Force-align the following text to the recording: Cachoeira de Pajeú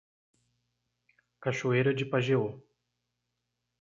Cachoeira 1.39 1.93
de 1.93 2.03
Pajeú 2.05 2.59